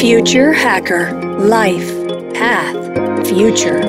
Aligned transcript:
Future 0.00 0.54
Hacker 0.54 1.12
Life 1.40 1.92
Path 2.32 3.26
Future. 3.26 3.80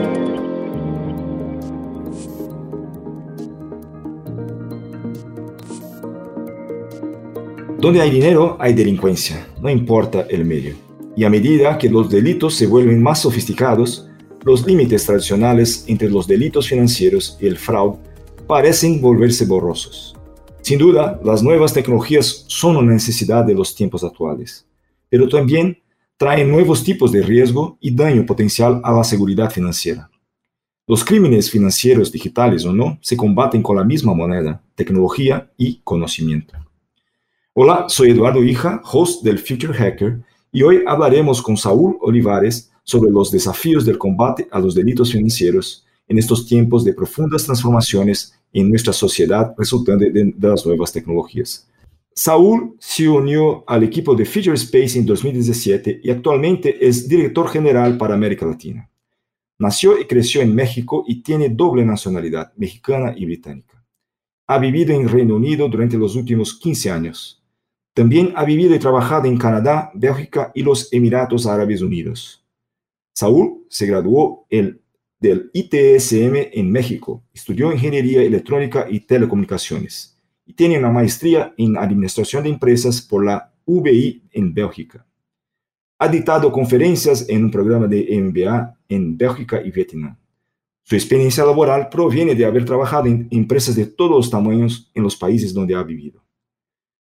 Donde 7.78 8.02
hay 8.02 8.10
dinero, 8.10 8.58
hay 8.60 8.74
delincuencia, 8.74 9.48
no 9.62 9.70
importa 9.70 10.26
el 10.32 10.46
medio. 10.46 10.74
Y 11.16 11.26
a 11.26 11.30
medida 11.30 11.78
que 11.78 11.92
los 11.92 12.10
delitos 12.10 12.56
se 12.56 12.66
vuelven 12.66 13.04
más 13.04 13.22
sofisticados, 13.22 14.10
los 14.44 14.66
límites 14.66 15.06
tradicionales 15.06 15.86
entre 15.86 16.10
los 16.10 16.26
delitos 16.26 16.70
financieros 16.70 17.38
y 17.40 17.46
el 17.46 17.60
fraude 17.60 18.00
parecen 18.48 19.00
volverse 19.00 19.46
borrosos. 19.46 20.16
Sin 20.62 20.80
duda, 20.80 21.22
las 21.24 21.44
nuevas 21.44 21.72
tecnologías 21.72 22.46
son 22.48 22.78
una 22.78 22.94
necesidad 22.94 23.46
de 23.46 23.54
los 23.54 23.76
tiempos 23.76 24.04
actuales, 24.04 24.66
pero 25.08 25.30
también 25.30 25.78
traen 26.20 26.52
nuevos 26.52 26.84
tipos 26.84 27.14
de 27.14 27.22
riesgo 27.22 27.78
y 27.80 27.96
daño 27.96 28.26
potencial 28.26 28.82
a 28.84 28.92
la 28.92 29.06
seguridad 29.06 29.50
financiera. 29.50 30.12
Los 30.86 31.06
crímenes 31.06 31.50
financieros 31.50 32.12
digitales 32.12 32.66
o 32.66 32.74
no 32.74 33.00
se 33.02 33.16
combaten 33.16 33.64
con 33.64 33.78
la 33.78 33.86
misma 33.86 34.14
moneda, 34.14 34.62
tecnología 34.76 35.50
y 35.56 35.80
conocimiento. 35.82 36.56
Hola, 37.54 37.86
soy 37.88 38.10
Eduardo 38.10 38.44
Hija, 38.44 38.82
host 38.84 39.24
del 39.24 39.40
Future 39.40 39.74
Hacker, 39.74 40.20
y 40.52 40.62
hoy 40.62 40.84
hablaremos 40.86 41.42
con 41.42 41.56
Saúl 41.56 41.98
Olivares 42.02 42.70
sobre 42.84 43.12
los 43.12 43.32
desafíos 43.32 43.86
del 43.86 43.98
combate 43.98 44.46
a 44.52 44.60
los 44.60 44.76
delitos 44.76 45.14
financieros 45.14 45.86
en 46.06 46.18
estos 46.18 46.46
tiempos 46.46 46.84
de 46.84 46.94
profundas 46.94 47.46
transformaciones 47.46 48.38
en 48.52 48.70
nuestra 48.70 48.92
sociedad 48.92 49.54
resultantes 49.58 50.14
de, 50.14 50.34
de 50.36 50.48
las 50.50 50.66
nuevas 50.66 50.92
tecnologías. 50.92 51.66
Saúl 52.14 52.76
se 52.80 53.08
unió 53.08 53.64
al 53.68 53.84
equipo 53.84 54.16
de 54.16 54.26
Future 54.26 54.56
Space 54.56 55.00
en 55.00 55.06
2017 55.06 56.02
y 56.04 56.10
actualmente 56.10 56.86
es 56.86 57.08
director 57.08 57.48
general 57.48 57.98
para 57.98 58.14
América 58.14 58.46
Latina. 58.46 58.90
Nació 59.58 60.00
y 60.00 60.06
creció 60.06 60.42
en 60.42 60.56
México 60.56 61.06
y 61.08 61.22
tiene 61.22 61.50
doble 61.50 61.86
nacionalidad, 61.86 62.54
mexicana 62.56 63.14
y 63.16 63.26
británica. 63.26 63.84
Ha 64.48 64.58
vivido 64.58 64.94
en 64.94 65.08
Reino 65.08 65.36
Unido 65.36 65.68
durante 65.70 65.98
los 65.98 66.16
últimos 66.16 66.58
15 66.58 66.92
años. 66.92 67.44
También 67.94 68.34
ha 68.36 68.46
vivido 68.46 68.74
y 68.74 68.80
trabajado 68.80 69.28
en 69.28 69.38
Canadá, 69.38 69.92
Bélgica 69.94 70.52
y 70.56 70.64
los 70.64 70.92
Emiratos 70.92 71.46
Árabes 71.46 71.82
Unidos. 71.82 72.44
Saúl 73.14 73.66
se 73.70 73.86
graduó 73.86 74.46
el, 74.50 74.82
del 75.20 75.52
ITSM 75.54 76.52
en 76.54 76.72
México, 76.72 77.24
estudió 77.34 77.72
Ingeniería 77.72 78.22
Electrónica 78.24 78.88
y 78.90 79.02
Telecomunicaciones 79.02 80.19
y 80.50 80.54
tiene 80.54 80.80
una 80.80 80.90
maestría 80.90 81.54
en 81.58 81.78
Administración 81.78 82.42
de 82.42 82.50
Empresas 82.50 83.04
por 83.04 83.24
la 83.24 83.54
UBI 83.66 84.24
en 84.32 84.52
Bélgica. 84.52 85.06
Ha 86.00 86.08
dictado 86.08 86.52
conferencias 86.52 87.30
en 87.30 87.44
un 87.46 87.52
programa 87.52 87.86
de 87.86 88.20
MBA 88.20 88.76
en 88.90 89.16
Bélgica 89.16 89.62
y 89.64 89.70
Vietnam. 89.70 90.18
Su 90.82 90.96
experiencia 90.96 91.46
laboral 91.46 91.88
proviene 91.88 92.34
de 92.34 92.46
haber 92.46 92.66
trabajado 92.66 93.06
en 93.06 93.28
empresas 93.30 93.76
de 93.76 93.86
todos 93.86 94.10
los 94.10 94.30
tamaños 94.32 94.90
en 94.96 95.04
los 95.04 95.16
países 95.16 95.54
donde 95.54 95.76
ha 95.76 95.84
vivido, 95.84 96.26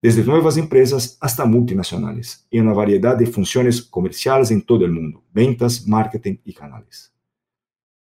desde 0.02 0.22
nuevas 0.22 0.58
empresas 0.58 1.16
hasta 1.18 1.46
multinacionales, 1.46 2.46
y 2.50 2.58
una 2.58 2.74
variedad 2.74 3.16
de 3.16 3.24
funciones 3.24 3.80
comerciales 3.80 4.50
en 4.50 4.60
todo 4.60 4.84
el 4.84 4.92
mundo, 4.92 5.24
ventas, 5.32 5.86
marketing 5.88 6.36
y 6.44 6.52
canales. 6.52 7.10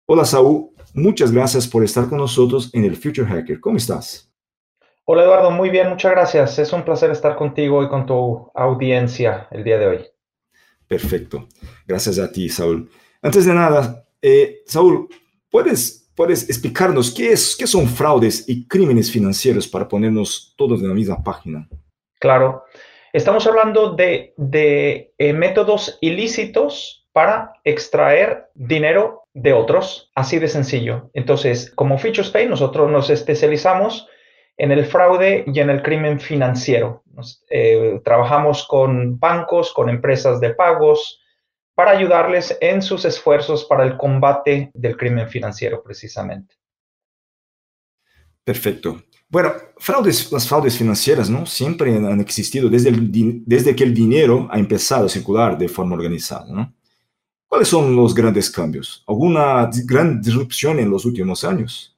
Hola 0.04 0.26
Saúl, 0.26 0.68
muchas 0.92 1.32
gracias 1.32 1.66
por 1.66 1.82
estar 1.82 2.10
con 2.10 2.18
nosotros 2.18 2.68
en 2.74 2.84
el 2.84 2.94
Future 2.94 3.26
Hacker. 3.26 3.58
¿Cómo 3.58 3.78
estás? 3.78 4.29
Hola 5.12 5.24
Eduardo, 5.24 5.50
muy 5.50 5.70
bien, 5.70 5.88
muchas 5.88 6.12
gracias. 6.12 6.56
Es 6.60 6.72
un 6.72 6.84
placer 6.84 7.10
estar 7.10 7.34
contigo 7.34 7.82
y 7.82 7.88
con 7.88 8.06
tu 8.06 8.48
audiencia 8.54 9.48
el 9.50 9.64
día 9.64 9.76
de 9.76 9.86
hoy. 9.88 10.06
Perfecto. 10.86 11.48
Gracias 11.84 12.20
a 12.20 12.30
ti, 12.30 12.48
Saúl. 12.48 12.88
Antes 13.20 13.44
de 13.44 13.52
nada, 13.52 14.04
eh, 14.22 14.60
Saúl, 14.66 15.08
¿puedes, 15.50 16.08
¿puedes 16.14 16.48
explicarnos 16.48 17.12
qué, 17.12 17.32
es, 17.32 17.56
qué 17.56 17.66
son 17.66 17.88
fraudes 17.88 18.48
y 18.48 18.68
crímenes 18.68 19.10
financieros 19.10 19.66
para 19.66 19.88
ponernos 19.88 20.54
todos 20.56 20.80
en 20.80 20.86
la 20.86 20.94
misma 20.94 21.20
página? 21.24 21.68
Claro. 22.20 22.62
Estamos 23.12 23.44
hablando 23.48 23.96
de, 23.96 24.32
de 24.36 25.12
eh, 25.18 25.32
métodos 25.32 25.98
ilícitos 26.00 27.08
para 27.12 27.54
extraer 27.64 28.44
dinero 28.54 29.24
de 29.34 29.54
otros, 29.54 30.12
así 30.14 30.38
de 30.38 30.46
sencillo. 30.46 31.10
Entonces, 31.14 31.68
como 31.74 31.98
FeatureSpace, 31.98 32.46
nosotros 32.46 32.88
nos 32.88 33.10
especializamos 33.10 34.06
en 34.60 34.72
el 34.72 34.84
fraude 34.84 35.42
y 35.46 35.58
en 35.58 35.70
el 35.70 35.82
crimen 35.82 36.20
financiero. 36.20 37.02
Eh, 37.48 37.98
trabajamos 38.04 38.66
con 38.68 39.18
bancos, 39.18 39.72
con 39.72 39.88
empresas 39.88 40.38
de 40.38 40.50
pagos, 40.50 41.18
para 41.74 41.92
ayudarles 41.92 42.58
en 42.60 42.82
sus 42.82 43.06
esfuerzos 43.06 43.64
para 43.64 43.84
el 43.84 43.96
combate 43.96 44.70
del 44.74 44.98
crimen 44.98 45.30
financiero, 45.30 45.82
precisamente. 45.82 46.56
Perfecto. 48.44 49.02
Bueno, 49.30 49.54
fraudes, 49.78 50.30
las 50.30 50.46
fraudes 50.46 50.76
financieras 50.76 51.30
¿no? 51.30 51.46
siempre 51.46 51.96
han 51.96 52.20
existido 52.20 52.68
desde, 52.68 52.92
desde 53.46 53.74
que 53.74 53.84
el 53.84 53.94
dinero 53.94 54.46
ha 54.50 54.58
empezado 54.58 55.06
a 55.06 55.08
circular 55.08 55.56
de 55.56 55.68
forma 55.68 55.94
organizada. 55.94 56.52
¿no? 56.52 56.74
¿Cuáles 57.46 57.68
son 57.68 57.96
los 57.96 58.14
grandes 58.14 58.50
cambios? 58.50 59.04
¿Alguna 59.06 59.70
gran 59.86 60.20
disrupción 60.20 60.78
en 60.80 60.90
los 60.90 61.06
últimos 61.06 61.44
años? 61.44 61.96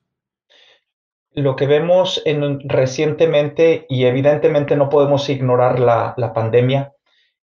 Lo 1.34 1.56
que 1.56 1.66
vemos 1.66 2.22
en, 2.25 2.60
recientemente, 2.69 3.87
y 3.88 4.04
evidentemente 4.04 4.76
no 4.76 4.88
podemos 4.88 5.28
ignorar 5.28 5.78
la, 5.78 6.15
la 6.16 6.32
pandemia, 6.32 6.93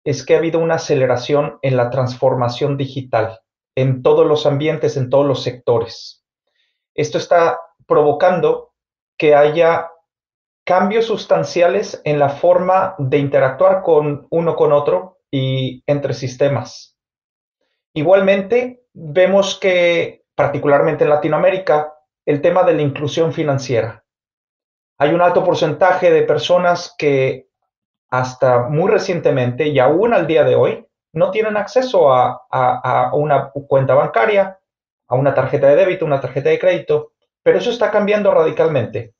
es 0.04 0.26
que 0.26 0.36
ha 0.36 0.38
habido 0.38 0.60
una 0.60 0.76
aceleración 0.76 1.60
en 1.62 1.78
la 1.78 1.90
transformación 1.90 2.78
digital 2.78 3.40
en 3.76 4.04
todos 4.04 4.26
los 4.26 4.46
ambientes, 4.46 4.98
en 4.98 5.10
todos 5.10 5.26
los 5.26 5.44
sectores. 5.44 6.26
Esto 6.94 7.18
está 7.18 7.60
provocando 7.88 8.74
que 9.18 9.36
haya 9.36 9.90
cambios 10.66 11.06
sustanciales 11.06 12.02
en 12.04 12.20
la 12.20 12.30
forma 12.30 12.96
de 12.98 13.18
interactuar 13.18 13.82
con 13.82 14.28
uno 14.30 14.56
con 14.56 14.72
otro 14.72 15.20
y 15.32 15.84
entre 15.88 16.14
sistemas. 16.14 16.98
Igualmente, 17.94 18.84
vemos 18.94 19.58
que 19.60 20.24
particularmente 20.36 21.06
en 21.06 21.10
Latinoamérica, 21.10 21.94
el 22.26 22.42
tema 22.42 22.64
de 22.64 22.74
la 22.74 22.82
inclusión 22.82 23.34
financiera. 23.34 24.04
Hay 24.98 25.14
un 25.14 25.22
alto 25.22 25.44
porcentaje 25.44 26.12
de 26.12 26.24
personas 26.24 26.94
que 26.98 27.48
hasta 28.10 28.68
muy 28.70 28.90
recientemente 28.90 29.68
y 29.68 29.80
aún 29.80 30.14
al 30.14 30.28
día 30.28 30.44
de 30.44 30.56
hoy 30.56 30.86
no 31.14 31.32
tienen 31.32 31.58
acceso 31.58 32.14
a, 32.14 33.12
una 33.14 33.50
cuenta 33.52 33.96
bancaria, 33.96 34.60
a 35.08 35.16
una 35.16 35.34
tarjeta 35.34 35.68
de 35.68 35.76
débito, 35.76 36.06
una 36.06 36.22
tarjeta 36.22 36.50
de 36.50 36.60
crédito, 36.60 37.14
pero 37.42 37.58
eso 37.58 37.72
está 37.72 37.90
cambiando 37.92 38.32
radicalmente. 38.32 39.14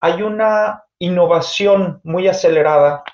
Hay 0.00 0.22
una 0.22 0.84
innovación 0.98 2.00
muy 2.04 2.26
acelerada. 2.26 3.04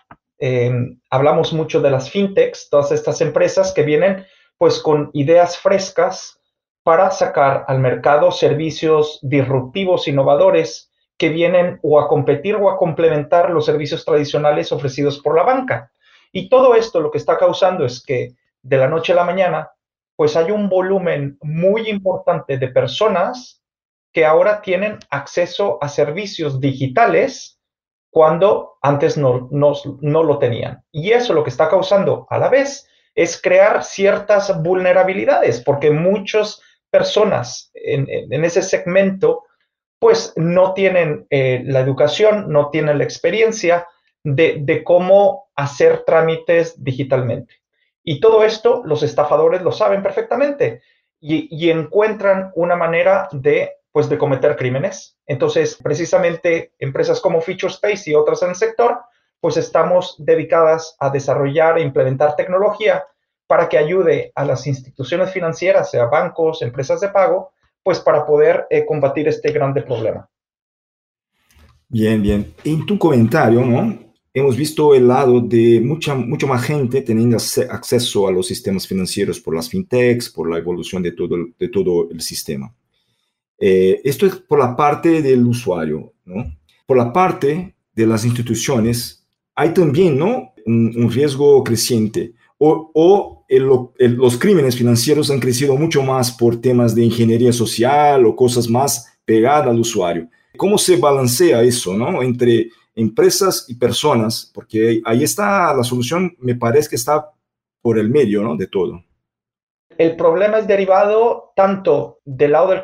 hablamos 1.10 1.52
mucho 1.52 1.80
de 1.80 1.90
las 1.90 2.10
fintechs, 2.10 2.68
todas 2.70 2.92
estas 2.92 3.20
empresas 3.20 3.72
que 3.72 3.82
vienen 3.82 4.26
pues 4.56 4.78
con 4.80 5.10
ideas 5.12 5.58
frescas 5.58 6.40
para 6.84 7.10
sacar 7.10 7.64
al 7.66 7.80
mercado 7.80 8.30
servicios 8.30 9.18
disruptivos, 9.22 10.06
innovadores, 10.06 10.92
que 11.16 11.30
vienen 11.30 11.80
o 11.82 11.98
a 11.98 12.08
competir 12.08 12.56
o 12.56 12.68
a 12.68 12.76
complementar 12.76 13.50
los 13.50 13.64
servicios 13.64 14.04
tradicionales 14.04 14.70
ofrecidos 14.70 15.18
por 15.18 15.34
la 15.34 15.44
banca. 15.44 15.90
Y 16.30 16.48
todo 16.48 16.74
esto 16.74 17.00
lo 17.00 17.10
que 17.10 17.18
está 17.18 17.38
causando 17.38 17.84
es 17.84 18.02
que 18.04 18.34
de 18.62 18.76
la 18.76 18.88
noche 18.88 19.12
a 19.12 19.16
la 19.16 19.24
mañana, 19.24 19.70
pues 20.16 20.36
hay 20.36 20.50
un 20.50 20.68
volumen 20.68 21.38
muy 21.40 21.88
importante 21.88 22.58
de 22.58 22.68
personas 22.68 23.62
que 24.12 24.26
ahora 24.26 24.60
tienen 24.60 24.98
acceso 25.10 25.78
a 25.80 25.88
servicios 25.88 26.60
digitales 26.60 27.60
cuando 28.10 28.76
antes 28.82 29.16
no, 29.16 29.48
no, 29.50 29.72
no 30.00 30.22
lo 30.22 30.38
tenían. 30.38 30.84
Y 30.92 31.12
eso 31.12 31.32
lo 31.32 31.42
que 31.42 31.50
está 31.50 31.68
causando 31.68 32.26
a 32.28 32.38
la 32.38 32.48
vez 32.48 32.88
es 33.14 33.40
crear 33.40 33.84
ciertas 33.84 34.62
vulnerabilidades, 34.62 35.62
porque 35.62 35.90
muchos 35.90 36.60
personas 36.94 37.72
en, 37.74 38.44
ese 38.44 38.62
segmento, 38.62 39.42
pues 39.98 40.32
no 40.36 40.74
tienen 40.74 41.26
eh, 41.28 41.60
la 41.66 41.80
educación, 41.80 42.52
no 42.52 42.70
tienen 42.70 42.98
la 42.98 43.04
experiencia 43.04 43.88
de, 44.22 44.82
cómo 44.84 45.50
hacer 45.56 46.04
trámites 46.06 46.84
digitalmente. 46.84 47.52
Y 48.04 48.20
todo 48.20 48.44
esto 48.44 48.82
los 48.84 49.02
estafadores 49.02 49.62
lo 49.62 49.72
saben 49.72 50.04
perfectamente 50.04 50.82
y, 51.18 51.68
encuentran 51.68 52.52
una 52.54 52.76
manera 52.76 53.28
de, 53.32 53.72
pues, 53.90 54.08
de 54.08 54.16
cometer 54.16 54.54
crímenes. 54.54 55.18
Entonces, 55.26 55.76
precisamente 55.82 56.74
empresas 56.78 57.20
como 57.20 57.40
FeatureSpace 57.40 58.12
y 58.12 58.14
otras 58.14 58.40
en 58.44 58.50
el 58.50 58.54
sector, 58.54 59.00
pues 59.40 59.56
estamos 59.56 60.14
dedicadas 60.18 60.94
a 61.00 61.10
desarrollar 61.10 61.76
e 61.76 61.82
implementar 61.82 62.36
tecnología 62.36 63.04
para 63.46 63.68
que 63.68 63.78
ayude 63.78 64.32
a 64.34 64.44
las 64.44 64.66
instituciones 64.66 65.30
financieras, 65.32 65.90
sea 65.90 66.06
bancos, 66.06 66.62
empresas 66.62 67.00
de 67.00 67.08
pago, 67.08 67.52
pues 67.82 68.00
para 68.00 68.24
poder 68.26 68.66
eh, 68.70 68.84
combatir 68.86 69.28
este 69.28 69.52
grande 69.52 69.82
problema. 69.82 70.28
Bien, 71.88 72.22
bien. 72.22 72.54
En 72.64 72.86
tu 72.86 72.98
comentario, 72.98 73.60
¿no? 73.60 74.04
hemos 74.34 74.56
visto 74.56 74.94
el 74.94 75.06
lado 75.06 75.40
de 75.40 75.80
mucha, 75.80 76.16
mucho 76.16 76.48
más 76.48 76.64
gente 76.64 77.02
teniendo 77.02 77.36
acceso 77.36 78.26
a 78.26 78.32
los 78.32 78.48
sistemas 78.48 78.86
financieros 78.86 79.38
por 79.38 79.54
las 79.54 79.68
fintechs, 79.70 80.28
por 80.28 80.50
la 80.50 80.58
evolución 80.58 81.02
de 81.04 81.12
todo, 81.12 81.36
de 81.56 81.68
todo 81.68 82.10
el 82.10 82.20
sistema. 82.20 82.74
Eh, 83.58 84.00
esto 84.02 84.26
es 84.26 84.34
por 84.34 84.58
la 84.58 84.74
parte 84.74 85.22
del 85.22 85.46
usuario, 85.46 86.12
¿no? 86.24 86.52
Por 86.84 86.96
la 86.96 87.12
parte 87.12 87.76
de 87.94 88.06
las 88.06 88.24
instituciones, 88.24 89.24
hay 89.54 89.72
también, 89.72 90.18
¿no? 90.18 90.52
Un, 90.66 91.10
riesgo 91.10 91.62
creciente. 91.62 92.32
O, 92.58 93.44
los 93.98 94.38
crímenes 94.38 94.76
financieros 94.76 95.30
han 95.30 95.40
crecido 95.40 95.76
mucho 95.76 96.02
más 96.02 96.32
por 96.32 96.60
temas 96.60 96.94
de 96.94 97.04
ingeniería 97.04 97.52
social 97.52 98.24
o 98.24 98.36
cosas 98.36 98.68
más 98.68 99.18
pegadas 99.24 99.68
al 99.68 99.80
usuario. 99.80 100.28
¿Cómo 100.56 100.78
se 100.78 100.96
balancea 100.96 101.62
eso, 101.62 101.94
¿no? 101.94 102.22
Entre 102.22 102.68
empresas 102.94 103.66
y 103.68 103.74
personas, 103.74 104.50
porque 104.54 105.02
ahí 105.04 105.24
está 105.24 105.74
la 105.74 105.82
solución, 105.82 106.36
me 106.38 106.54
parece 106.54 106.90
que 106.90 106.96
está 106.96 107.30
por 107.82 107.98
el 107.98 108.08
medio 108.08 108.42
¿no? 108.42 108.56
de 108.56 108.66
todo. 108.66 109.04
El 109.98 110.16
problema 110.16 110.58
es 110.58 110.66
derivado 110.66 111.52
tanto 111.54 112.20
del 112.24 112.52
lado 112.52 112.70
del 112.70 112.80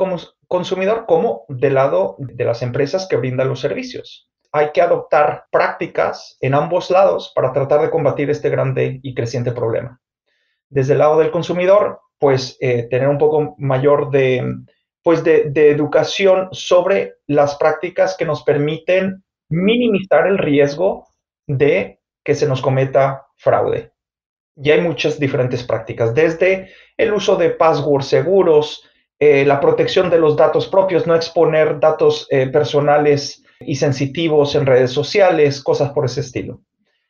consumidor 0.46 1.06
como 1.06 1.44
del 1.48 1.74
lado 1.74 2.16
de 2.18 2.44
las 2.44 2.62
empresas 2.62 3.06
que 3.08 3.16
brindan 3.16 3.48
los 3.48 3.60
servicios. 3.60 4.29
Hay 4.52 4.70
que 4.72 4.82
adoptar 4.82 5.46
prácticas 5.50 6.36
en 6.40 6.54
ambos 6.54 6.90
lados 6.90 7.32
para 7.34 7.52
tratar 7.52 7.80
de 7.80 7.90
combatir 7.90 8.30
este 8.30 8.50
grande 8.50 9.00
y 9.02 9.14
creciente 9.14 9.52
problema. 9.52 10.00
Desde 10.68 10.92
el 10.92 10.98
lado 10.98 11.18
del 11.18 11.30
consumidor, 11.30 12.00
pues 12.18 12.56
eh, 12.60 12.84
tener 12.90 13.08
un 13.08 13.18
poco 13.18 13.54
mayor 13.58 14.10
de, 14.10 14.44
pues 15.02 15.24
de 15.24 15.70
educación 15.70 16.48
sobre 16.52 17.14
las 17.26 17.56
prácticas 17.56 18.16
que 18.16 18.24
nos 18.24 18.42
permiten 18.42 19.24
minimizar 19.48 20.26
el 20.26 20.38
riesgo 20.38 21.06
de 21.46 22.00
que 22.24 22.34
se 22.34 22.46
nos 22.46 22.60
cometa 22.62 23.26
fraude. 23.36 23.92
Y 24.56 24.70
hay 24.70 24.80
muchas 24.80 25.18
diferentes 25.18 25.64
prácticas, 25.64 26.14
desde 26.14 26.70
el 26.96 27.12
uso 27.12 27.36
de 27.36 27.50
passwords 27.50 28.06
seguros, 28.06 28.84
eh, 29.18 29.44
la 29.44 29.60
protección 29.60 30.10
de 30.10 30.18
los 30.18 30.36
datos 30.36 30.68
propios, 30.68 31.06
no 31.06 31.14
exponer 31.14 31.78
datos 31.80 32.26
eh, 32.30 32.46
personales 32.48 33.44
y 33.60 33.76
sensitivos 33.76 34.54
en 34.54 34.66
redes 34.66 34.90
sociales, 34.90 35.62
cosas 35.62 35.90
por 35.92 36.06
ese 36.06 36.20
estilo. 36.20 36.62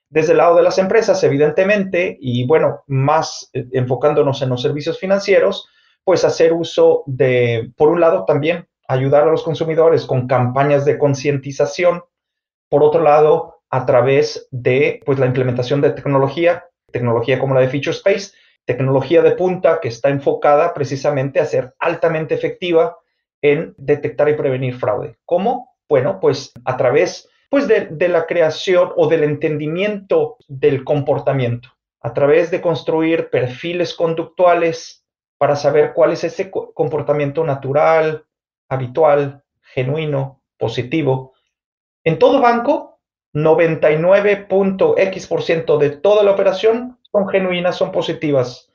Desde 0.08 0.32
el 0.32 0.38
lado 0.38 0.56
de 0.56 0.62
las 0.62 0.78
empresas, 0.78 1.22
evidentemente, 1.22 2.18
y 2.20 2.44
bueno, 2.46 2.82
más 2.88 3.48
eh, 3.52 3.64
enfocándonos 3.72 4.42
en 4.42 4.48
los 4.48 4.60
servicios 4.60 4.98
financieros, 4.98 5.68
pues 6.04 6.24
hacer 6.24 6.52
uso 6.52 7.04
de, 7.06 7.72
por 7.76 7.88
un 7.88 8.00
lado, 8.00 8.24
también 8.24 8.66
ayudar 8.88 9.22
a 9.22 9.30
los 9.30 9.44
consumidores 9.44 10.04
con 10.04 10.26
campañas 10.26 10.84
de 10.84 10.98
concientización 10.98 12.02
por 12.68 12.82
otro 12.82 13.02
lado, 13.02 13.60
a 13.70 13.86
través 13.86 14.48
de 14.50 15.00
pues, 15.06 15.18
la 15.18 15.26
implementación 15.26 15.80
de 15.80 15.90
tecnología, 15.90 16.64
tecnología 16.92 17.38
como 17.38 17.54
la 17.54 17.60
de 17.60 17.68
Feature 17.68 17.96
Space, 17.96 18.32
tecnología 18.64 19.22
de 19.22 19.32
punta 19.32 19.80
que 19.80 19.88
está 19.88 20.08
enfocada 20.08 20.74
precisamente 20.74 21.40
a 21.40 21.46
ser 21.46 21.74
altamente 21.78 22.34
efectiva 22.34 22.96
en 23.42 23.74
detectar 23.78 24.28
y 24.28 24.34
prevenir 24.34 24.76
fraude. 24.76 25.16
¿Cómo? 25.24 25.69
Bueno, 25.90 26.18
pues 26.20 26.52
a 26.64 26.76
través 26.76 27.28
pues, 27.50 27.66
de, 27.66 27.86
de 27.86 28.08
la 28.08 28.26
creación 28.26 28.92
o 28.96 29.08
del 29.08 29.24
entendimiento 29.24 30.36
del 30.46 30.84
comportamiento, 30.84 31.70
a 32.00 32.14
través 32.14 32.52
de 32.52 32.60
construir 32.60 33.28
perfiles 33.28 33.94
conductuales 33.94 35.04
para 35.36 35.56
saber 35.56 35.92
cuál 35.92 36.12
es 36.12 36.22
ese 36.22 36.48
comportamiento 36.48 37.44
natural, 37.44 38.24
habitual, 38.68 39.42
genuino, 39.62 40.40
positivo, 40.56 41.34
en 42.04 42.20
todo 42.20 42.40
banco, 42.40 43.00
99.x% 43.34 45.78
de 45.78 45.90
toda 45.90 46.22
la 46.22 46.30
operación 46.30 47.00
son 47.10 47.28
genuinas, 47.28 47.74
son 47.76 47.90
positivas. 47.90 48.70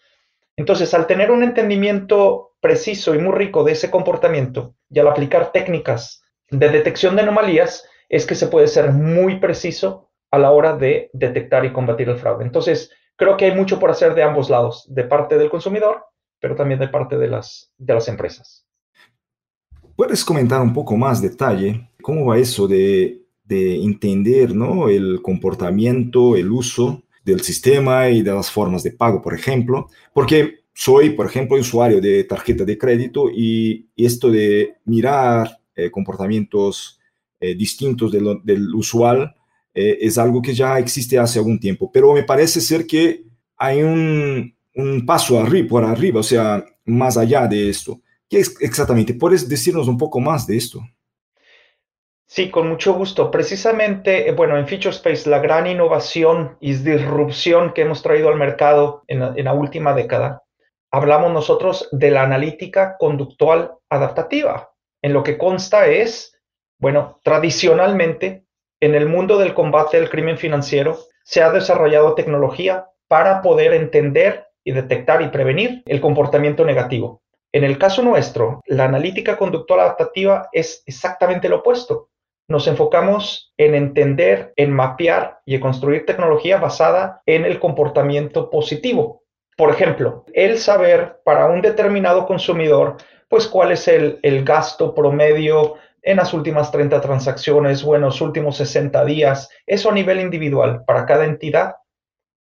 Entonces, 0.58 0.94
al 0.94 1.08
tener 1.08 1.32
un 1.32 1.44
entendimiento 1.44 2.56
preciso 2.60 3.16
y 3.16 3.20
muy 3.20 3.32
rico 3.34 3.64
de 3.64 3.72
ese 3.72 3.90
comportamiento 3.90 4.76
y 4.90 5.00
al 5.00 5.08
aplicar 5.08 5.54
técnicas 5.54 6.24
de 6.50 6.70
detección 6.70 7.16
de 7.16 7.24
anomalías, 7.24 7.86
es 8.10 8.26
que 8.26 8.36
se 8.36 8.48
puede 8.48 8.68
ser 8.68 8.92
muy 8.92 9.40
preciso 9.40 10.10
a 10.32 10.38
la 10.38 10.52
hora 10.52 10.76
de 10.76 11.10
detectar 11.14 11.66
y 11.66 11.74
combatir 11.74 12.10
el 12.10 12.18
fraude. 12.18 12.46
Entonces, 12.46 12.92
creo 13.16 13.38
que 13.38 13.46
hay 13.46 13.56
mucho 13.56 13.80
por 13.80 13.90
hacer 13.90 14.16
de 14.16 14.24
ambos 14.24 14.50
lados, 14.50 14.86
de 14.90 15.04
parte 15.04 15.38
del 15.38 15.50
consumidor, 15.50 16.04
pero 16.40 16.56
también 16.56 16.80
de 16.80 16.88
parte 16.88 17.18
de 17.18 17.28
las, 17.28 17.72
de 17.78 17.94
las 17.94 18.08
empresas. 18.08 18.66
¿Puedes 19.96 20.26
comentar 20.26 20.62
un 20.62 20.74
poco 20.74 20.98
más 20.98 21.22
detalle 21.22 21.90
cómo 22.02 22.26
va 22.26 22.38
eso 22.38 22.68
de, 22.68 23.22
entender 23.48 24.54
¿no? 24.54 24.90
el 24.90 25.22
comportamiento, 25.22 26.36
el 26.36 26.52
uso 26.52 27.04
del 27.24 27.42
sistema 27.42 28.10
y 28.10 28.22
de 28.22 28.34
las 28.34 28.52
formas 28.52 28.84
de 28.84 28.92
pago, 28.92 29.22
por 29.22 29.34
ejemplo? 29.34 29.88
Porque 30.14 30.66
soy, 30.74 31.12
por 31.12 31.26
ejemplo, 31.26 31.58
usuario 31.58 32.02
de 32.02 32.26
tarjeta 32.26 32.66
de 32.66 32.78
crédito 32.78 33.30
y, 33.30 33.88
esto 33.96 34.30
de 34.30 34.76
mirar 34.84 35.60
eh, 35.76 35.92
comportamientos 35.92 37.00
eh, 37.40 37.56
distintos 37.56 38.12
del 38.12 38.74
usual 38.74 39.36
eh, 39.74 39.98
es 40.02 40.18
algo 40.18 40.42
que 40.42 40.54
ya 40.54 40.80
existe 40.80 41.20
hace 41.20 41.40
algún 41.40 41.60
tiempo, 41.60 41.92
pero 41.92 42.14
me 42.14 42.24
parece 42.24 42.62
ser 42.62 42.88
que 42.88 43.24
hay 43.58 43.84
un, 43.84 44.56
un 44.76 45.06
paso 45.06 45.40
arriba, 45.40 45.68
por 45.68 45.84
arriba, 45.84 46.22
o 46.22 46.24
sea, 46.24 46.64
más 46.86 47.18
allá 47.18 47.48
de 47.48 47.70
esto. 47.70 48.02
¿Qué 48.30 48.40
es 48.40 48.56
exactamente? 48.62 49.14
¿Puedes 49.14 49.48
decirnos 49.48 49.88
un 49.88 49.98
poco 49.98 50.20
más 50.20 50.48
de 50.48 50.58
esto? 50.58 50.82
Sí, 52.28 52.50
con 52.50 52.68
mucho 52.68 52.94
gusto. 52.94 53.30
Precisamente, 53.30 54.32
bueno, 54.32 54.58
en 54.58 54.68
Feature 54.68 54.96
Space, 54.96 55.30
la 55.30 55.40
gran 55.40 55.68
innovación 55.68 56.58
y 56.60 56.74
disrupción 56.74 57.72
que 57.74 57.84
hemos 57.84 58.02
traído 58.02 58.30
al 58.30 58.36
mercado 58.36 59.04
en 59.08 59.20
la, 59.44 59.54
última 59.54 59.94
década, 59.94 60.44
hablamos 60.92 61.32
nosotros 61.32 61.88
de 61.92 62.12
la 62.12 62.24
analítica 62.24 62.98
conductual 62.98 63.74
adaptativa. 63.90 64.72
En 65.06 65.14
lo 65.14 65.22
que 65.22 65.38
consta 65.38 65.86
es, 65.86 66.36
bueno, 66.80 67.20
tradicionalmente, 67.24 68.48
en 68.80 68.96
el 68.96 69.08
mundo 69.08 69.38
del 69.38 69.54
combate 69.54 69.98
al 69.98 70.10
crimen 70.10 70.40
financiero, 70.40 70.98
se 71.24 71.44
ha 71.44 71.52
desarrollado 71.52 72.16
tecnología 72.16 72.88
para 73.08 73.44
poder 73.44 73.76
entender 73.76 74.48
y 74.64 74.72
detectar 74.72 75.22
y 75.22 75.28
prevenir 75.28 75.84
el 75.86 76.02
comportamiento 76.02 76.66
negativo. 76.66 77.22
En 77.52 77.64
el 77.64 77.78
caso 77.78 78.02
nuestro, 78.02 78.64
la 78.66 78.86
analítica 78.86 79.38
conductual 79.38 79.82
adaptativa 79.82 80.50
es 80.52 80.82
exactamente 80.88 81.50
lo 81.50 81.58
opuesto 81.58 82.10
nos 82.48 82.68
enfocamos 82.68 83.54
en 83.58 83.74
entender, 83.74 84.54
en 84.56 84.72
mapear 84.72 85.40
y 85.46 85.56
en 85.56 85.62
construir 85.62 86.06
tecnología 86.06 86.58
basada 86.58 87.22
en 87.26 87.44
el 87.44 87.60
comportamiento 87.60 88.50
positivo. 88.52 89.24
Por 89.56 89.70
ejemplo, 89.70 90.26
el 90.34 90.58
saber 90.58 91.22
para 91.24 91.46
un 91.46 91.62
determinado 91.62 92.26
consumidor, 92.26 92.98
pues 93.30 93.48
cuál 93.48 93.72
es 93.72 93.88
el, 93.88 94.20
gasto 94.44 94.94
promedio 94.94 95.76
en 96.02 96.18
las 96.18 96.34
últimas 96.34 96.72
30 96.72 97.00
transacciones 97.00 97.84
o 97.84 97.96
en 97.96 98.02
los 98.02 98.20
últimos 98.20 98.58
60 98.58 99.06
días, 99.06 99.50
eso 99.66 99.90
a 99.90 99.94
nivel 99.94 100.20
individual 100.20 100.84
para 100.86 101.06
cada 101.06 101.26
entidad, 101.26 101.76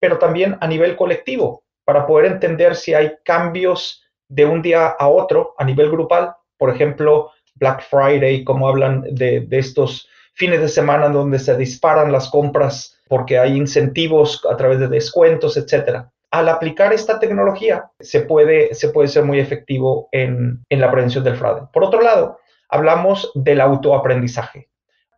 pero 0.00 0.18
también 0.18 0.59
a 0.61 0.66
nivel 0.66 0.97
colectivo, 0.97 1.62
para 1.85 2.06
poder 2.06 2.26
entender 2.26 2.75
si 2.75 2.94
hay 2.94 3.12
cambios 3.25 4.02
de 4.28 4.44
un 4.44 4.61
día 4.61 4.88
a 4.88 5.09
otro 5.09 5.54
a 5.56 5.64
nivel 5.64 5.90
grupal, 5.90 6.35
por 6.59 6.71
ejemplo, 6.71 7.30
Black 7.54 7.85
Friday, 7.88 8.42
como 8.42 8.68
hablan 8.68 9.02
de, 9.12 9.47
estos 9.50 10.09
fines 10.33 10.61
de 10.61 10.68
semana 10.68 11.09
donde 11.09 11.38
se 11.38 11.56
disparan 11.56 12.11
las 12.11 12.28
compras 12.28 12.99
porque 13.09 13.38
hay 13.38 13.56
incentivos 13.56 14.44
a 14.50 14.56
través 14.56 14.80
de 14.80 14.88
descuentos, 14.88 15.56
etcétera. 15.56 16.11
Al 16.34 16.48
aplicar 16.48 16.92
esta 16.92 17.20
tecnología, 17.20 17.90
se 18.00 18.22
puede, 18.22 18.74
se 18.74 18.88
puede 18.88 19.06
ser 19.06 19.24
muy 19.24 19.38
efectivo 19.38 20.08
en, 20.10 20.64
en 20.68 20.80
la 20.80 20.90
prevención 20.90 21.22
del 21.22 21.36
fraude. 21.36 21.68
Por 21.72 21.84
otro 21.84 22.00
lado, 22.00 22.40
hablamos 22.68 23.30
del 23.36 23.60
autoaprendizaje. 23.60 24.68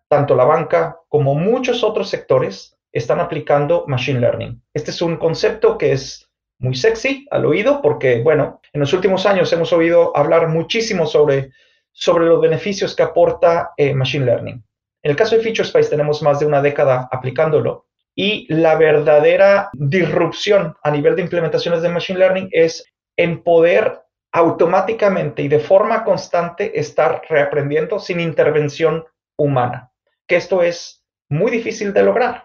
Tanto 0.09 0.37
la 0.37 0.45
banca 0.45 0.99
como 1.09 1.35
muchos 1.35 1.83
otros 1.83 2.11
sectores 2.11 2.77
están 2.93 3.21
aplicando 3.21 3.85
Machine 3.87 4.21
Learning. 4.21 4.63
Este 4.75 4.91
es 4.91 5.01
un 5.01 5.17
concepto 5.17 5.79
que 5.79 5.93
es 5.93 6.31
muy 6.59 6.75
sexy 6.75 7.27
al 7.31 7.47
oído 7.47 7.81
porque, 7.81 8.23
bueno, 8.23 8.61
en 8.75 8.81
los 8.81 8.93
últimos 8.93 9.25
años 9.25 9.51
hemos 9.55 9.73
oído 9.73 10.15
hablar 10.15 10.49
muchísimo 10.49 11.07
sobre 11.07 11.51
sobre 11.99 12.27
los 12.27 12.43
beneficios 12.43 12.95
que 12.95 13.03
aporta 13.03 13.71
eh, 13.79 13.95
Machine 13.95 14.27
Learning. 14.27 14.63
En 15.03 15.11
el 15.11 15.17
caso 15.17 15.35
de 15.35 15.41
Feature 15.41 15.67
Space 15.67 15.89
tenemos 15.89 16.21
más 16.21 16.41
de 16.41 16.47
una 16.47 16.61
década 16.61 17.09
aplicándolo 17.11 17.86
y 18.17 18.53
la 18.53 18.77
verdadera 18.77 19.69
disrupción 19.75 20.75
a 20.83 20.91
nivel 20.91 21.15
de 21.15 21.23
implementaciones 21.23 21.83
de 21.83 21.91
Machine 21.91 22.19
Learning 22.19 22.49
es 22.51 22.85
en 23.17 23.43
poder 23.43 24.01
automáticamente 24.33 25.43
y 25.43 25.49
de 25.49 25.61
forma 25.61 26.03
constante 26.03 26.81
estar 26.81 27.23
reaprendiendo 27.29 27.99
sin 27.99 28.19
intervención 28.21 29.05
humana, 29.37 29.93
que 30.27 30.37
esto 30.37 30.63
es 30.63 31.05
muy 31.29 31.51
difícil 31.51 31.93
de 31.93 32.03
lograr, 32.03 32.45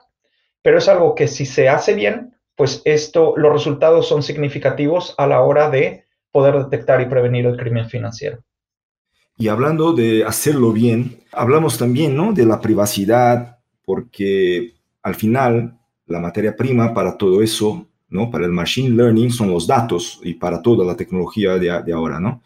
pero 0.61 0.77
es 0.77 0.89
algo 0.89 1.15
que 1.15 1.27
si 1.27 1.45
se 1.45 1.69
hace 1.69 1.93
bien, 1.93 2.35
pues 2.55 2.81
esto, 2.83 3.33
los 3.37 3.53
resultados 3.53 4.07
son 4.07 4.23
significativos 4.23 5.15
a 5.17 5.25
la 5.25 5.41
hora 5.41 5.69
de 5.69 6.05
poder 6.31 6.55
detectar 6.55 7.01
y 7.01 7.05
prevenir 7.05 7.45
el 7.45 7.57
crimen 7.57 7.89
financiero. 7.89 8.43
Y 9.37 9.47
hablando 9.47 9.93
de 9.93 10.25
hacerlo 10.25 10.71
bien, 10.71 11.23
hablamos 11.31 11.77
también 11.77 12.15
¿no? 12.15 12.33
de 12.33 12.45
la 12.45 12.59
privacidad, 12.59 13.59
porque 13.83 14.73
al 15.03 15.15
final, 15.15 15.77
la 16.05 16.20
materia 16.20 16.55
prima 16.55 16.93
para 16.93 17.17
todo 17.17 17.41
eso, 17.41 17.88
¿no? 18.10 18.29
Para 18.29 18.46
el 18.46 18.51
machine 18.51 18.96
learning 18.96 19.31
son 19.31 19.51
los 19.51 19.65
datos 19.67 20.20
y 20.24 20.34
para 20.34 20.62
toda 20.62 20.86
la 20.86 20.96
tecnología 20.96 21.58
de, 21.58 21.93
ahora, 21.93 22.20
¿no? 22.20 22.41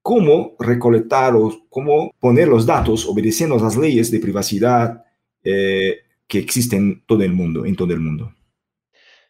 cómo 0.00 0.54
recolectar 0.58 1.34
o 1.36 1.52
cómo 1.68 2.14
poner 2.18 2.48
los 2.48 2.64
datos 2.64 3.06
obedeciendo 3.06 3.58
las 3.58 3.76
leyes 3.76 4.10
de 4.10 4.20
privacidad 4.20 5.04
eh, 5.44 5.98
que 6.26 6.38
existen 6.38 7.02
todo 7.06 7.22
el 7.22 7.34
mundo, 7.34 7.66
en 7.66 7.76
todo 7.76 7.92
el 7.92 8.00
mundo. 8.00 8.32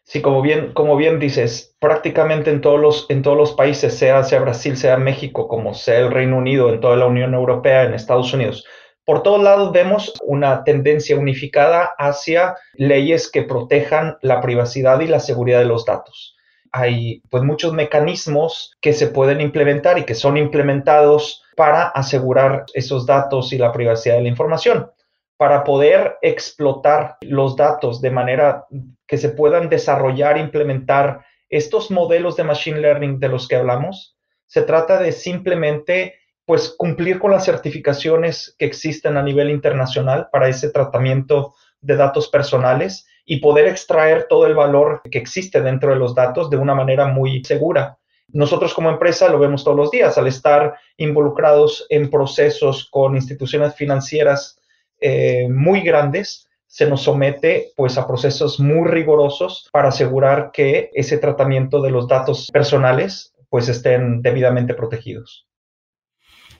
Sí, 0.03 0.21
como 0.21 0.41
bien, 0.41 0.71
como 0.73 0.95
bien 0.95 1.19
dices, 1.19 1.75
prácticamente 1.79 2.49
en 2.49 2.61
todos, 2.61 2.79
los, 2.79 3.05
en 3.09 3.21
todos 3.21 3.37
los 3.37 3.51
países, 3.51 3.93
sea, 3.93 4.23
sea 4.23 4.39
Brasil, 4.39 4.75
sea 4.77 4.97
México, 4.97 5.47
como 5.47 5.73
sea 5.73 5.99
el 5.99 6.11
Reino 6.11 6.37
Unido, 6.37 6.73
en 6.73 6.79
toda 6.79 6.95
la 6.95 7.05
Unión 7.05 7.33
Europea, 7.33 7.83
en 7.83 7.93
Estados 7.93 8.33
Unidos, 8.33 8.65
por 9.09 9.23
todos 9.23 9.41
lados 9.41 9.71
vemos 9.71 10.13
una 10.21 10.63
tendencia 10.63 11.17
unificada 11.17 11.95
hacia 11.97 12.57
leyes 12.75 13.31
que 13.31 13.41
protejan 13.41 14.19
la 14.21 14.39
privacidad 14.39 14.99
y 14.99 15.07
la 15.07 15.19
seguridad 15.19 15.57
de 15.57 15.65
los 15.65 15.83
datos 15.83 16.37
hay 16.71 17.23
pues 17.31 17.41
muchos 17.41 17.73
mecanismos 17.73 18.77
que 18.79 18.93
se 18.93 19.07
pueden 19.07 19.41
implementar 19.41 19.97
y 19.97 20.03
que 20.03 20.13
son 20.13 20.37
implementados 20.37 21.43
para 21.55 21.87
asegurar 21.87 22.65
esos 22.75 23.07
datos 23.07 23.51
y 23.51 23.57
la 23.57 23.71
privacidad 23.71 24.13
de 24.17 24.21
la 24.21 24.29
información, 24.29 24.91
para 25.37 25.63
poder 25.63 26.19
explotar 26.21 27.17
los 27.21 27.55
datos 27.55 28.01
de 28.01 28.11
manera 28.11 28.67
que 29.07 29.17
se 29.17 29.29
puedan 29.29 29.69
desarrollar 29.69 30.37
implementar 30.37 31.25
estos 31.49 31.89
modelos 31.89 32.35
de 32.35 32.43
machine 32.43 32.79
learning 32.79 33.19
de 33.19 33.29
los 33.29 33.47
que 33.47 33.55
hablamos. 33.55 34.15
Se 34.45 34.61
trata 34.61 34.99
de 34.99 35.11
simplemente 35.13 36.18
pues 36.49 36.73
cumplir 36.75 37.19
con 37.19 37.29
las 37.29 37.45
certificaciones 37.45 38.55
que 38.57 38.65
existen 38.65 39.17
a 39.17 39.21
nivel 39.21 39.51
internacional 39.51 40.29
para 40.31 40.47
ese 40.47 40.71
tratamiento 40.71 41.53
de 41.79 41.95
datos 41.95 42.27
personales 42.27 43.05
y 43.23 43.39
poder 43.39 43.67
extraer 43.67 44.25
todo 44.27 44.47
el 44.47 44.55
valor 44.55 45.03
que 45.11 45.19
existe 45.19 45.61
dentro 45.61 45.91
de 45.91 45.97
los 45.97 46.15
datos 46.15 46.49
de 46.49 46.57
una 46.57 46.73
manera 46.73 47.05
muy 47.05 47.43
segura. 47.43 47.99
Nosotros 48.29 48.73
como 48.73 48.89
empresa 48.89 49.29
lo 49.29 49.37
vemos 49.37 49.63
todos 49.63 49.77
los 49.77 49.91
días 49.91 50.17
al 50.17 50.25
estar 50.25 50.73
involucrados 50.97 51.85
en 51.89 52.09
procesos 52.09 52.89
con 52.89 53.15
instituciones 53.15 53.75
financieras 53.75 54.59
eh, 55.01 55.47
muy 55.51 55.81
grandes, 55.81 56.49
se 56.65 56.89
nos 56.89 57.03
somete 57.03 57.73
pues 57.75 57.95
a 57.99 58.07
procesos 58.07 58.59
muy 58.59 58.89
rigurosos 58.89 59.69
para 59.71 59.89
asegurar 59.89 60.49
que 60.51 60.89
ese 60.95 61.19
tratamiento 61.19 61.79
de 61.79 61.91
los 61.91 62.07
datos 62.07 62.49
personales 62.51 63.35
pues 63.49 63.69
estén 63.69 64.23
debidamente 64.23 64.73
protegidos. 64.73 65.45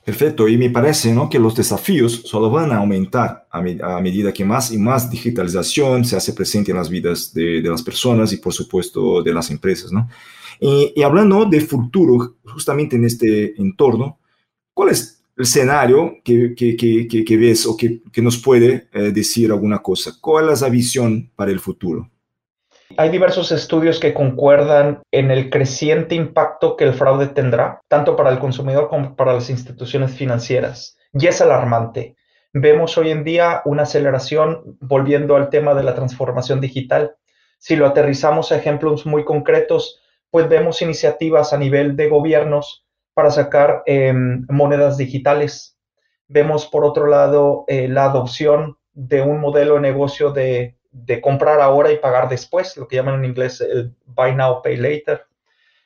Perfecto, 0.04 0.48
y 0.48 0.56
me 0.56 0.70
parece 0.70 1.12
¿no? 1.12 1.28
que 1.28 1.38
los 1.38 1.54
desafíos 1.54 2.22
solo 2.24 2.50
van 2.50 2.72
a 2.72 2.78
aumentar 2.78 3.46
a, 3.50 3.60
medida 4.00 4.32
que 4.32 4.44
más 4.44 4.72
y 4.72 4.78
más 4.78 5.10
digitalización 5.10 6.04
se 6.06 6.16
hace 6.16 6.32
presente 6.32 6.70
en 6.70 6.78
las 6.78 6.88
vidas 6.88 7.34
de, 7.34 7.60
las 7.62 7.82
personas 7.82 8.32
y 8.32 8.38
por 8.38 8.54
supuesto 8.54 9.22
de 9.22 9.34
las 9.34 9.50
empresas. 9.50 9.92
¿no? 9.92 10.08
Y, 10.58 11.02
hablando 11.02 11.44
de 11.44 11.60
futuro, 11.60 12.36
justamente 12.44 12.96
en 12.96 13.04
este 13.04 13.60
entorno, 13.60 14.18
¿cuál 14.72 14.88
es 14.88 15.22
el 15.36 15.42
escenario 15.42 16.16
que, 16.24 16.54
que, 16.56 16.76
que, 16.76 17.36
ves 17.36 17.66
o 17.66 17.76
que, 17.76 18.00
nos 18.22 18.38
puede 18.38 18.88
eh, 18.92 19.12
decir 19.12 19.50
alguna 19.50 19.80
cosa? 19.80 20.16
¿Cuál 20.18 20.50
es 20.50 20.62
la 20.62 20.70
visión 20.70 21.30
para 21.36 21.50
el 21.50 21.60
futuro? 21.60 22.10
Hay 23.00 23.08
diversos 23.08 23.50
estudios 23.50 23.98
que 23.98 24.12
concuerdan 24.12 25.00
en 25.10 25.30
el 25.30 25.48
creciente 25.48 26.14
impacto 26.14 26.76
que 26.76 26.84
el 26.84 26.92
fraude 26.92 27.28
tendrá, 27.28 27.80
tanto 27.88 28.14
para 28.14 28.28
el 28.28 28.38
consumidor 28.38 28.90
como 28.90 29.16
para 29.16 29.32
las 29.32 29.48
instituciones 29.48 30.10
financieras. 30.10 30.98
Y 31.14 31.26
es 31.26 31.40
alarmante. 31.40 32.14
Vemos 32.52 32.98
hoy 32.98 33.10
en 33.10 33.24
día 33.24 33.62
una 33.64 33.84
aceleración, 33.84 34.76
volviendo 34.80 35.36
al 35.36 35.48
tema 35.48 35.72
de 35.72 35.82
la 35.82 35.94
transformación 35.94 36.60
digital. 36.60 37.16
Si 37.56 37.74
lo 37.74 37.86
aterrizamos 37.86 38.52
a 38.52 38.58
ejemplos 38.58 39.06
muy 39.06 39.24
concretos, 39.24 40.02
pues 40.30 40.46
vemos 40.50 40.82
iniciativas 40.82 41.54
a 41.54 41.56
nivel 41.56 41.96
de 41.96 42.10
gobiernos 42.10 42.84
para 43.14 43.30
sacar 43.30 43.82
em, 43.86 44.44
monedas 44.50 44.98
digitales. 44.98 45.78
Vemos, 46.28 46.66
por 46.66 46.84
otro 46.84 47.06
lado, 47.06 47.64
eh, 47.66 47.88
la 47.88 48.04
adopción 48.04 48.76
de 48.92 49.22
un 49.22 49.40
modelo 49.40 49.76
de 49.76 49.80
negocio 49.80 50.32
de 50.32 50.76
de 50.92 51.20
comprar 51.20 51.60
ahora 51.60 51.92
y 51.92 51.98
pagar 51.98 52.28
después, 52.28 52.76
lo 52.76 52.88
que 52.88 52.96
llaman 52.96 53.16
en 53.16 53.26
inglés 53.26 53.60
el 53.60 53.94
buy 54.06 54.34
now, 54.34 54.62
pay 54.62 54.76
later. 54.76 55.24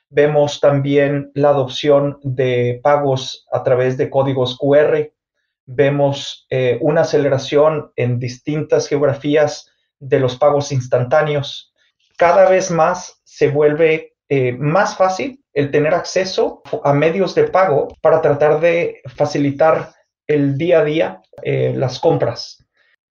Vemos 0.09 0.59
también 0.59 1.31
la 1.33 1.49
adopción 1.49 2.19
de 2.23 2.79
pagos 2.83 3.45
a 3.51 3.63
través 3.63 3.97
de 3.97 4.09
códigos 4.09 4.57
QR. 4.57 5.11
Vemos 5.65 6.47
eh, 6.49 6.77
una 6.81 7.01
aceleración 7.01 7.91
en 7.95 8.19
distintas 8.19 8.87
geografías 8.87 9.71
de 9.99 10.19
los 10.19 10.37
pagos 10.37 10.71
instantáneos. 10.71 11.73
Cada 12.17 12.49
vez 12.49 12.71
más 12.71 13.21
se 13.23 13.49
vuelve 13.49 14.15
eh, 14.29 14.53
más 14.53 14.95
fácil 14.95 15.43
el 15.53 15.71
tener 15.71 15.93
acceso 15.93 16.61
a 16.83 16.93
medios 16.93 17.35
de 17.35 17.45
pago 17.45 17.87
para 18.01 18.21
tratar 18.21 18.59
de 18.59 19.01
facilitar 19.15 19.91
el 20.27 20.57
día 20.57 20.79
a 20.79 20.83
día 20.83 21.21
eh, 21.43 21.73
las 21.75 21.99
compras 21.99 22.64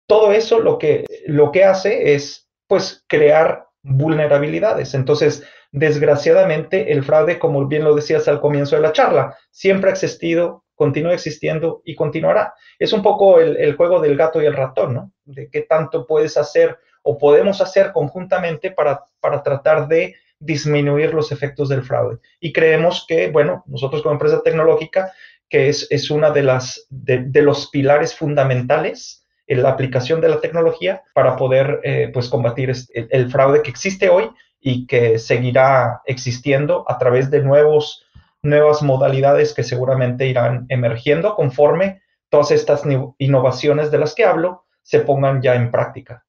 todo 0.10 0.32
eso 0.32 0.60
lo 0.60 0.80
que, 0.80 1.06
lo 1.28 1.52
que 1.52 1.64
hace 1.64 2.16
es 2.16 2.50
pues 2.68 3.06
crear 3.08 3.68
vulnerabilidades. 3.84 4.96
Entonces, 4.96 5.44
desgraciadamente, 5.72 6.92
el 6.92 7.04
fraude, 7.04 7.38
como 7.38 7.68
bien 7.68 7.84
lo 7.84 7.96
decías 7.96 8.28
al 8.28 8.42
comienzo 8.42 8.76
de 8.76 8.82
la 8.82 8.92
charla, 8.92 9.38
siempre 9.52 9.92
ha 9.92 9.94
existido, 9.94 10.66
continúa 10.74 11.14
existiendo 11.14 11.84
y 11.86 11.94
continuará. 11.94 12.56
Es 12.80 12.92
un 12.92 13.04
poco 13.04 13.40
el, 13.40 13.76
juego 13.76 14.02
del 14.02 14.18
gato 14.18 14.42
y 14.42 14.48
el 14.48 14.56
ratón, 14.56 14.96
¿no? 14.96 15.12
De 15.26 15.48
qué 15.52 15.62
tanto 15.62 16.08
puedes 16.08 16.38
hacer 16.38 16.80
o 17.04 17.20
podemos 17.20 17.62
hacer 17.62 17.92
conjuntamente 17.92 18.72
para, 18.72 19.04
para 19.20 19.44
tratar 19.44 19.88
de 19.88 20.16
disminuir 20.40 21.14
los 21.14 21.32
efectos 21.32 21.70
del 21.70 21.84
fraude. 21.84 22.18
Y 22.40 22.52
creemos 22.52 23.06
que, 23.08 23.30
bueno, 23.30 23.64
nosotros 23.68 24.02
como 24.02 24.14
empresa 24.14 24.42
tecnológica, 24.42 25.14
que 25.48 25.70
es, 25.70 25.86
es 25.92 26.10
una 26.10 26.32
de, 26.32 26.44
las, 26.44 26.88
de 26.90 27.42
los 27.44 27.70
pilares 27.70 28.16
fundamentales 28.16 29.19
la 29.58 29.70
aplicación 29.70 30.22
de 30.22 30.30
la 30.30 30.40
tecnología 30.40 31.02
para 31.14 31.36
poder 31.36 31.82
eh, 31.84 32.10
pues 32.14 32.30
combatir 32.30 32.72
el, 32.94 33.32
fraude 33.32 33.62
que 33.62 33.70
existe 33.70 34.10
hoy 34.10 34.30
y 34.62 34.86
que 34.86 35.18
seguirá 35.18 36.02
existiendo 36.06 36.86
a 36.88 36.98
través 36.98 37.32
de 37.32 37.42
nuevos, 37.42 38.06
nuevas 38.44 38.82
modalidades 38.82 39.54
que 39.54 39.64
seguramente 39.64 40.28
irán 40.28 40.66
emergiendo 40.70 41.36
conforme 41.36 42.02
todas 42.30 42.52
estas 42.52 42.84
innovaciones 43.18 43.90
de 43.90 43.98
las 43.98 44.14
que 44.14 44.26
hablo 44.26 44.66
se 44.84 45.00
pongan 45.00 45.42
ya 45.42 45.56
en 45.56 45.72
práctica. 45.72 46.26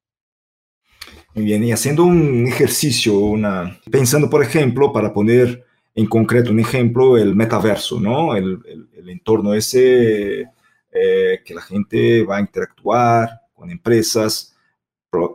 Muy 1.34 1.44
bien, 1.44 1.62
y 1.62 1.72
haciendo 1.72 2.04
un 2.04 2.46
ejercicio, 2.46 3.16
una, 3.18 3.78
pensando 3.90 4.28
por 4.28 4.42
ejemplo, 4.42 4.92
para 4.92 5.12
poner 5.12 5.64
en 5.94 6.06
concreto 6.06 6.50
un 6.50 6.60
ejemplo, 6.60 7.18
el 7.18 7.34
metaverso, 7.34 8.00
¿no? 8.00 8.34
El, 8.34 8.58
el 8.96 9.08
entorno 9.08 9.54
ese 9.54 10.48
eh, 10.92 11.40
que 11.44 11.54
la 11.54 11.62
gente 11.62 12.24
va 12.24 12.38
a 12.38 12.40
interactuar 12.40 13.28
con 13.54 13.70
empresas, 13.70 14.56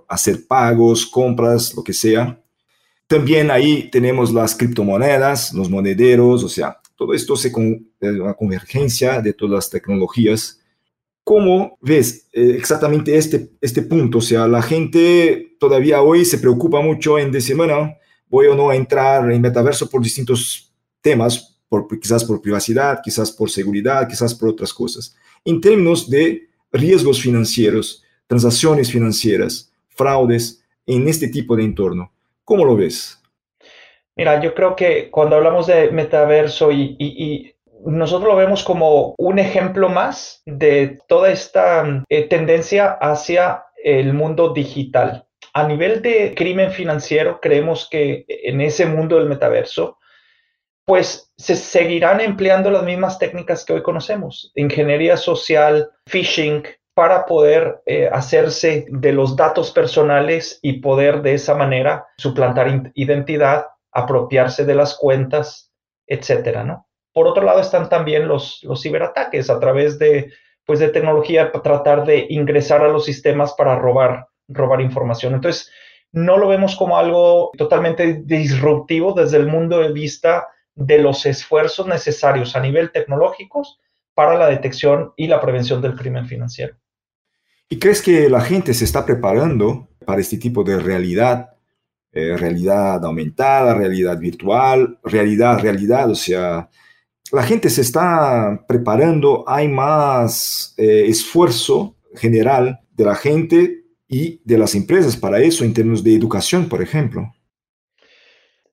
hacer 0.07 0.45
pagos, 0.47 1.05
compras, 1.05 1.73
lo 1.73 1.83
que 1.83 1.93
sea. 1.93 2.41
También 3.07 3.51
ahí 3.51 3.89
tenemos 3.89 4.33
las 4.33 4.55
criptomonedas, 4.55 5.53
los 5.53 5.69
monederos, 5.69 6.43
o 6.43 6.49
sea, 6.49 6.79
todo 6.95 7.13
esto 7.13 7.35
se 7.35 7.51
con, 7.51 7.87
es 7.99 8.11
una 8.11 8.33
convergencia 8.33 9.21
de 9.21 9.33
todas 9.33 9.53
las 9.53 9.69
tecnologías. 9.69 10.59
¿Cómo 11.23 11.77
ves 11.81 12.27
eh, 12.33 12.55
exactamente 12.57 13.15
este, 13.15 13.51
este 13.61 13.81
punto? 13.81 14.19
O 14.19 14.21
sea, 14.21 14.47
la 14.47 14.61
gente 14.61 15.55
todavía 15.59 16.01
hoy 16.01 16.25
se 16.25 16.37
preocupa 16.37 16.81
mucho 16.81 17.17
en 17.17 17.31
decir, 17.31 17.55
bueno, 17.55 17.95
voy 18.27 18.47
o 18.47 18.55
no 18.55 18.69
a 18.69 18.75
entrar 18.75 19.31
en 19.31 19.41
metaverso 19.41 19.89
por 19.89 20.01
distintos 20.01 20.73
temas, 21.01 21.59
por, 21.69 21.87
quizás 21.99 22.23
por 22.23 22.41
privacidad, 22.41 23.01
quizás 23.03 23.31
por 23.31 23.49
seguridad, 23.49 24.07
quizás 24.07 24.33
por 24.33 24.49
otras 24.49 24.73
cosas 24.73 25.15
en 25.45 25.61
términos 25.61 26.09
de 26.09 26.47
riesgos 26.71 27.21
financieros, 27.21 28.03
transacciones 28.27 28.91
financieras, 28.91 29.71
fraudes 29.89 30.63
en 30.85 31.07
este 31.07 31.27
tipo 31.27 31.55
de 31.55 31.63
entorno. 31.63 32.11
¿Cómo 32.43 32.65
lo 32.65 32.75
ves? 32.75 33.21
Mira, 34.15 34.41
yo 34.41 34.53
creo 34.53 34.75
que 34.75 35.09
cuando 35.09 35.35
hablamos 35.35 35.67
de 35.67 35.91
metaverso 35.91 36.71
y, 36.71 37.51
nosotros 37.85 38.29
lo 38.29 38.35
vemos 38.35 38.63
como 38.63 39.13
un 39.19 39.37
ejemplo 39.37 39.89
más 39.89 40.41
de 40.47 40.97
toda 41.07 41.29
esta 41.29 42.03
eh, 42.09 42.23
tendencia 42.23 42.97
hacia 42.99 43.65
el 43.83 44.13
mundo 44.13 44.53
digital. 44.53 45.27
A 45.53 45.67
nivel 45.67 46.01
de 46.01 46.33
crimen 46.35 46.71
financiero, 46.71 47.39
creemos 47.39 47.87
que 47.87 48.25
en 48.27 48.61
ese 48.61 48.87
mundo 48.87 49.17
del 49.17 49.29
metaverso, 49.29 49.99
pues 50.85 51.31
se 51.37 51.55
seguirán 51.55 52.21
empleando 52.21 52.69
las 52.69 52.83
mismas 52.83 53.17
técnicas 53.17 53.65
que 53.65 53.73
hoy 53.73 53.83
conocemos, 53.83 54.51
ingeniería 54.55 55.17
social, 55.17 55.89
phishing, 56.07 56.63
para 56.93 57.25
poder 57.25 57.81
eh, 57.85 58.07
hacerse 58.11 58.85
de 58.89 59.11
los 59.11 59.35
datos 59.35 59.71
personales 59.71 60.59
y 60.61 60.79
poder 60.79 61.21
de 61.21 61.33
esa 61.33 61.53
manera 61.53 62.07
suplantar 62.17 62.91
identidad, 62.93 63.65
apropiarse 63.91 64.63
de 64.63 64.75
las 64.75 64.95
cuentas, 64.95 65.73
etcétera, 66.07 66.63
¿no? 66.63 66.87
Por 67.13 67.27
otro 67.27 67.43
lado 67.43 67.59
están 67.59 67.89
también 67.89 68.27
los, 68.27 68.63
los 68.63 68.81
ciberataques 68.81 69.49
a 69.49 69.59
través 69.59 69.99
de, 69.99 70.31
pues, 70.65 70.79
de 70.79 70.89
tecnología 70.89 71.51
para 71.51 71.63
tratar 71.63 72.05
de 72.05 72.27
ingresar 72.29 72.81
a 72.81 72.89
los 72.89 73.05
sistemas 73.05 73.53
para 73.57 73.77
robar 73.77 74.27
robar 74.47 74.81
información. 74.81 75.33
Entonces, 75.33 75.71
no 76.11 76.37
lo 76.37 76.47
vemos 76.47 76.75
como 76.75 76.97
algo 76.97 77.51
totalmente 77.57 78.21
disruptivo 78.23 79.13
desde 79.13 79.37
el 79.37 79.47
mundo 79.47 79.79
de 79.79 79.91
vista 79.91 80.47
de 80.75 80.99
los 80.99 81.25
esfuerzos 81.25 81.87
necesarios 81.87 82.55
a 82.55 82.59
nivel 82.59 82.91
tecnológicos 82.91 83.79
para 84.13 84.37
la 84.37 84.47
detección 84.47 85.13
y 85.17 85.27
la 85.27 85.41
prevención 85.41 85.81
del 85.81 85.95
crimen 85.95 86.27
financiero. 86.27 86.75
¿Y 87.67 87.79
crees 87.79 88.01
que 88.01 88.29
la 88.29 88.41
gente 88.41 88.73
se 88.73 88.85
está 88.85 89.05
preparando 89.05 89.89
para 90.05 90.21
este 90.21 90.37
tipo 90.37 90.63
de 90.63 90.79
realidad? 90.79 91.49
Eh, 92.17 92.37
realidad 92.37 93.03
aumentada, 93.03 93.73
realidad 93.73 94.17
virtual, 94.17 94.97
realidad, 95.03 95.59
realidad, 95.59 96.09
o 96.09 96.15
sea, 96.15 96.69
la 97.29 97.43
gente 97.43 97.69
se 97.69 97.81
está 97.81 98.63
preparando, 98.69 99.43
hay 99.45 99.67
más 99.67 100.73
eh, 100.77 101.07
esfuerzo 101.07 101.97
general 102.15 102.79
de 102.93 103.03
la 103.03 103.15
gente 103.15 103.83
y 104.07 104.39
de 104.45 104.57
las 104.57 104.75
empresas 104.75 105.17
para 105.17 105.41
eso 105.41 105.65
en 105.65 105.73
términos 105.73 106.05
de 106.05 106.15
educación, 106.15 106.69
por 106.69 106.81
ejemplo. 106.81 107.34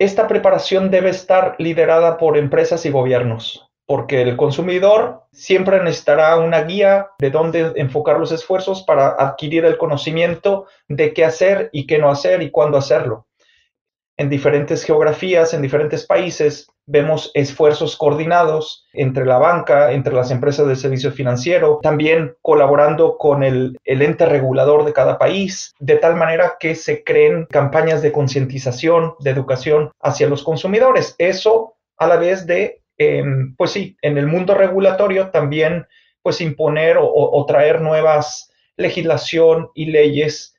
Esta 0.03 0.27
preparación 0.27 0.91
debe 0.91 1.11
estar 1.11 1.55
liderada 1.59 2.17
por 2.17 2.37
empresas 2.37 2.85
y 2.87 2.91
gobiernos, 2.91 3.71
porque 3.87 4.21
el 4.23 4.37
consumidor 4.37 5.23
siempre 5.31 5.81
necesitará 5.81 6.37
una 6.39 6.65
guía 6.65 7.11
de 7.21 7.31
dónde 7.31 7.73
enfocar 7.77 8.19
los 8.19 8.33
esfuerzos 8.33 8.83
para 8.83 9.11
adquirir 9.11 9.65
el 9.65 9.79
conocimiento 9.79 10.67
de 10.89 11.15
qué 11.15 11.25
hacer 11.25 11.71
y 11.73 11.87
qué 11.87 11.99
no 11.99 12.11
hacer 12.11 12.43
y 12.43 12.51
cuándo 12.51 12.79
hacerlo 12.79 13.29
en 14.17 14.29
diferentes 14.29 14.85
geografías, 14.85 15.55
en 15.55 15.63
diferentes 15.63 16.07
países, 16.07 16.69
vemos 16.87 17.31
esfuerzos 17.35 17.97
coordinados 17.97 18.87
entre 18.93 19.25
la 19.25 19.39
banca, 19.39 19.93
entre 19.93 20.13
las 20.13 20.31
empresas 20.31 20.67
de 20.67 20.77
servicio 20.77 21.13
financiero, 21.13 21.79
también 21.83 22.35
colaborando 22.43 23.17
con 23.17 23.43
el, 23.43 23.79
ente 23.85 24.27
regulador 24.27 24.85
de 24.85 24.93
cada 24.93 25.19
país, 25.19 25.75
de 25.79 25.97
tal 25.97 26.17
manera 26.17 26.57
que 26.59 26.75
se 26.75 27.05
creen 27.05 27.47
campañas 27.51 28.03
de 28.03 28.13
concientización, 28.13 29.15
de 29.21 29.31
educación 29.31 29.93
hacia 30.01 30.29
los 30.29 30.43
consumidores. 30.43 31.15
Eso 31.19 31.77
a 31.97 32.07
la 32.07 32.17
vez 32.17 32.47
de, 32.47 32.83
em, 32.99 33.55
pues 33.57 33.71
sí, 33.71 33.97
en 34.03 34.19
el 34.19 34.27
mundo 34.27 34.55
regulatorio 34.55 35.31
también, 35.31 35.87
pues 36.23 36.41
imponer 36.41 36.99
o 37.01 37.45
traer 37.47 37.81
nuevas 37.81 38.53
legislación 38.77 39.71
y 39.75 39.87
leyes 39.87 40.55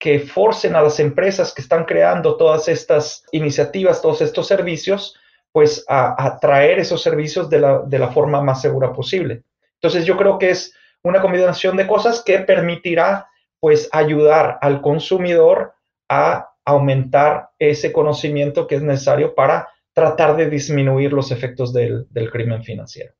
que 0.00 0.18
forcen 0.18 0.74
a 0.74 0.82
las 0.82 0.98
empresas 0.98 1.52
que 1.52 1.60
están 1.60 1.84
creando 1.84 2.38
todas 2.38 2.68
estas 2.68 3.22
iniciativas, 3.32 4.00
todos 4.00 4.22
estos 4.22 4.46
servicios, 4.46 5.14
pues 5.52 5.84
a, 5.88 6.38
traer 6.40 6.78
esos 6.78 7.02
servicios 7.02 7.50
de 7.50 7.60
la, 7.60 7.80
de 7.80 7.98
la 7.98 8.08
forma 8.08 8.40
más 8.40 8.62
segura 8.62 8.94
posible. 8.94 9.42
Entonces 9.74 10.06
yo 10.06 10.16
creo 10.16 10.38
que 10.38 10.50
es 10.50 10.74
una 11.02 11.20
combinación 11.20 11.76
de 11.76 11.86
cosas 11.86 12.22
que 12.24 12.38
permitirá 12.38 13.28
pues 13.60 13.90
ayudar 13.92 14.58
al 14.62 14.80
consumidor 14.80 15.74
a 16.08 16.48
aumentar 16.64 17.50
ese 17.58 17.92
conocimiento 17.92 18.66
que 18.66 18.76
es 18.76 18.82
necesario 18.82 19.34
para 19.34 19.68
tratar 19.92 20.34
de 20.34 20.48
disminuir 20.48 21.12
los 21.12 21.30
efectos 21.30 21.74
del, 21.74 22.06
del 22.08 22.30
crimen 22.30 22.62
financiero. 22.62 23.12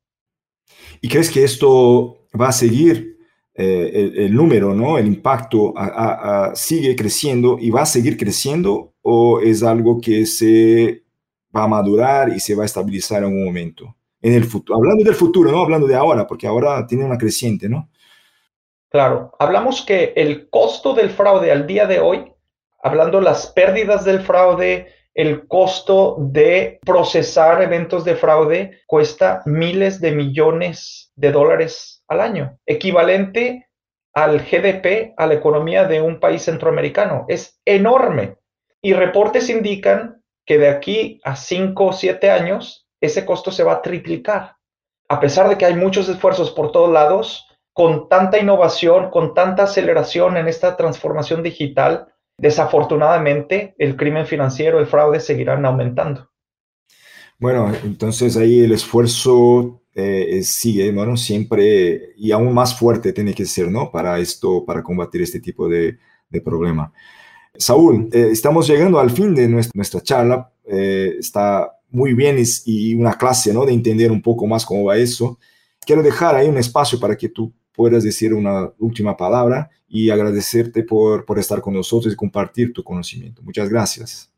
¿Y 0.99 1.09
crees 1.09 1.29
que 1.29 1.43
esto 1.43 2.27
va 2.39 2.47
a 2.47 2.53
seguir 2.53 3.10
eh, 3.53 4.11
el, 4.15 4.33
número, 4.33 4.73
¿no? 4.73 4.97
el 4.97 5.07
impacto 5.07 5.73
sigue 6.53 6.95
creciendo 6.95 7.57
y 7.59 7.69
va 7.69 7.81
a 7.81 7.85
seguir 7.85 8.17
creciendo 8.17 8.93
o 9.01 9.39
es 9.39 9.63
algo 9.63 9.99
que 9.99 10.25
se 10.25 11.03
va 11.55 11.63
a 11.63 11.67
madurar 11.67 12.29
y 12.29 12.39
se 12.39 12.55
va 12.55 12.63
a 12.63 12.65
estabilizar 12.65 13.23
en 13.23 13.29
un 13.29 13.45
momento? 13.45 13.95
En 14.21 14.33
el 14.33 14.45
futuro, 14.45 14.77
hablando 14.77 15.03
del 15.03 15.15
futuro, 15.15 15.51
no 15.51 15.61
hablando 15.61 15.87
de 15.87 15.95
ahora, 15.95 16.27
porque 16.27 16.47
ahora 16.47 16.85
tiene 16.85 17.03
una 17.03 17.17
creciente, 17.17 17.67
¿no? 17.67 17.89
Claro, 18.89 19.31
hablamos 19.39 19.81
que 19.83 20.13
el 20.15 20.49
costo 20.49 20.93
del 20.93 21.09
fraude 21.09 21.51
al 21.51 21.65
día 21.65 21.87
de 21.87 21.99
hoy, 21.99 22.31
hablando 22.83 23.19
las 23.19 23.47
pérdidas 23.47 24.05
del 24.05 24.21
fraude, 24.21 24.87
el 25.13 25.47
costo 25.47 26.17
de 26.19 26.79
procesar 26.85 27.61
eventos 27.61 28.05
de 28.05 28.15
fraude 28.15 28.81
cuesta 28.87 29.41
miles 29.45 29.99
de 29.99 30.11
millones 30.11 31.11
de 31.15 31.31
dólares 31.31 31.90
al 32.11 32.19
año, 32.19 32.57
equivalente 32.65 33.69
al 34.13 34.39
GDP, 34.39 35.13
a 35.15 35.25
la 35.25 35.35
economía 35.35 35.85
de 35.85 36.01
un 36.01 36.19
país 36.19 36.43
centroamericano. 36.43 37.25
Es 37.29 37.61
enorme. 37.63 38.35
Y 38.81 38.93
reportes 38.93 39.49
indican 39.49 40.21
que 40.45 40.57
de 40.57 40.67
aquí 40.67 41.21
a 41.23 41.37
5 41.37 41.85
o 41.85 41.93
7 41.93 42.29
años, 42.29 42.87
ese 42.99 43.25
costo 43.25 43.51
se 43.51 43.63
va 43.63 43.73
a 43.73 43.81
triplicar. 43.81 44.57
A 45.07 45.21
pesar 45.21 45.47
de 45.47 45.57
que 45.57 45.65
hay 45.65 45.75
muchos 45.75 46.09
esfuerzos 46.09 46.51
por 46.51 46.73
todos 46.73 46.91
lados, 46.91 47.47
con 47.73 48.09
tanta 48.09 48.37
innovación, 48.37 49.09
con 49.09 49.33
tanta 49.33 49.63
aceleración 49.63 50.35
en 50.35 50.49
esta 50.49 50.75
transformación 50.75 51.41
digital, 51.41 52.07
desafortunadamente 52.37 53.73
el 53.77 53.95
crimen 53.95 54.25
financiero, 54.25 54.79
el 54.79 54.87
fraude 54.87 55.21
seguirán 55.21 55.65
aumentando. 55.65 56.29
Bueno, 57.39 57.71
entonces 57.83 58.35
ahí 58.35 58.59
el 58.59 58.73
esfuerzo 58.73 59.80
eh, 59.93 60.41
sigue, 60.43 60.91
bueno, 60.91 61.17
siempre 61.17 62.13
y 62.15 62.31
aún 62.31 62.53
más 62.53 62.77
fuerte 62.77 63.11
tiene 63.11 63.33
que 63.33 63.45
ser, 63.45 63.69
¿no? 63.69 63.91
Para 63.91 64.19
esto, 64.19 64.63
para 64.65 64.81
combatir 64.81 65.21
este 65.21 65.39
tipo 65.39 65.67
de, 65.67 65.97
problema. 66.45 66.93
Saúl, 67.55 68.07
eh, 68.13 68.29
estamos 68.31 68.67
llegando 68.67 68.99
al 68.99 69.11
fin 69.11 69.35
de 69.35 69.47
nuestra, 69.49 70.01
charla. 70.01 70.49
Eh, 70.65 71.15
está 71.19 71.69
muy 71.89 72.13
bien 72.13 72.37
y, 72.65 72.95
una 72.95 73.15
clase, 73.15 73.53
¿no? 73.53 73.65
De 73.65 73.73
entender 73.73 74.11
un 74.11 74.21
poco 74.21 74.47
más 74.47 74.65
cómo 74.65 74.85
va 74.85 74.97
eso. 74.97 75.37
Quiero 75.85 76.01
dejar 76.01 76.35
ahí 76.35 76.47
un 76.47 76.57
espacio 76.57 76.99
para 76.99 77.17
que 77.17 77.27
tú 77.27 77.53
puedas 77.73 78.03
decir 78.03 78.33
una 78.33 78.71
última 78.79 79.17
palabra 79.17 79.69
y 79.89 80.09
agradecerte 80.09 80.83
por, 80.83 81.25
por 81.25 81.37
estar 81.37 81.59
con 81.59 81.73
nosotros 81.73 82.13
y 82.13 82.15
compartir 82.15 82.71
tu 82.71 82.83
conocimiento. 82.83 83.41
Muchas 83.43 83.67
gracias. 83.67 84.30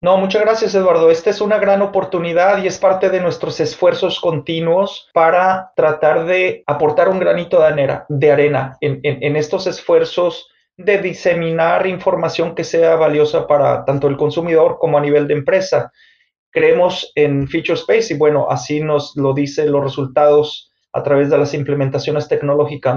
No, 0.00 0.16
muchas 0.16 0.42
gracias 0.42 0.76
Eduardo. 0.76 1.10
Esta 1.10 1.30
es 1.30 1.40
una 1.40 1.58
gran 1.58 1.82
oportunidad 1.82 2.62
y 2.62 2.68
es 2.68 2.78
parte 2.78 3.10
de 3.10 3.20
nuestros 3.20 3.58
esfuerzos 3.58 4.20
continuos 4.20 5.10
para 5.12 5.72
tratar 5.74 6.24
de 6.24 6.62
aportar 6.68 7.08
un 7.08 7.18
granito 7.18 7.58
de 7.58 7.66
arena, 7.66 8.06
de 8.08 8.30
arena 8.30 8.76
en, 8.80 9.34
estos 9.34 9.66
esfuerzos 9.66 10.50
de 10.76 10.98
diseminar 10.98 11.84
información 11.88 12.54
que 12.54 12.62
sea 12.62 12.94
valiosa 12.94 13.48
para 13.48 13.84
tanto 13.84 14.06
el 14.06 14.16
consumidor 14.16 14.78
como 14.78 14.98
a 14.98 15.00
nivel 15.00 15.26
de 15.26 15.34
empresa. 15.34 15.90
Creemos 16.52 17.10
en 17.16 17.48
Feature 17.48 17.80
Space 17.80 18.14
y 18.14 18.16
bueno, 18.16 18.46
así 18.48 18.80
nos 18.80 19.16
lo 19.16 19.34
dicen 19.34 19.72
los 19.72 19.82
resultados 19.82 20.72
a 20.92 21.02
través 21.02 21.28
de 21.28 21.38
las 21.38 21.54
implementaciones 21.54 22.28
tecnológicas, 22.28 22.96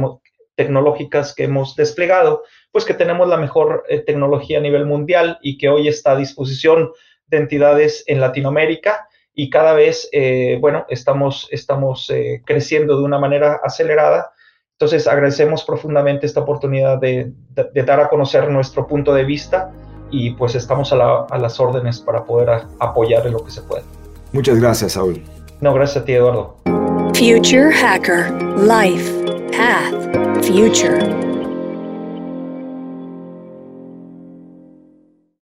tecnológicas 0.62 1.34
que 1.34 1.46
hemos 1.46 1.76
desplegado, 1.76 2.44
pues 2.72 2.86
que 2.86 2.94
tenemos 2.94 3.28
la 3.28 3.38
mejor 3.38 3.84
eh, 3.90 4.00
tecnología 4.00 4.60
a 4.60 4.62
nivel 4.62 4.86
mundial 4.86 5.40
y 5.42 5.58
que 5.58 5.70
hoy 5.70 5.88
está 5.88 6.12
a 6.12 6.16
disposición 6.16 6.92
de 7.26 7.38
entidades 7.38 8.04
en 8.06 8.20
Latinoamérica 8.20 9.08
y 9.34 9.50
cada 9.50 9.74
vez, 9.74 10.08
eh, 10.12 10.58
bueno, 10.62 10.86
estamos, 10.90 11.48
estamos 11.50 12.10
eh, 12.12 12.44
creciendo 12.46 12.98
de 12.98 13.04
una 13.04 13.18
manera 13.18 13.60
acelerada. 13.64 14.34
Entonces 14.74 15.08
agradecemos 15.08 15.64
profundamente 15.64 16.28
esta 16.28 16.42
oportunidad 16.42 17.00
de, 17.00 17.32
dar 17.86 18.00
a 18.00 18.10
conocer 18.10 18.50
nuestro 18.50 18.86
punto 18.86 19.14
de 19.14 19.24
vista 19.24 19.72
y 20.12 20.32
pues 20.32 20.54
estamos 20.54 20.94
a, 20.94 21.24
a 21.24 21.38
las 21.40 21.60
órdenes 21.60 22.00
para 22.00 22.24
poder 22.24 22.50
apoyar 22.80 23.26
en 23.26 23.34
lo 23.34 23.44
que 23.44 23.52
se 23.52 23.62
pueda. 23.62 23.84
Muchas 24.32 24.60
gracias, 24.60 24.94
Saúl. 24.94 25.24
No, 25.60 25.74
gracias 25.74 26.04
a 26.04 26.06
ti, 26.06 26.14
Eduardo. 26.14 26.58
Future 27.16 27.70
Hacker. 27.72 28.30
Life 28.58 29.08
Path 29.52 30.46
Future 30.46 31.31